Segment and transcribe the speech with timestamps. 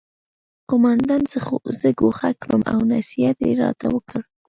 [0.69, 1.21] قومندان
[1.81, 4.21] زه ګوښه کړم او نصیحت یې راته وکړ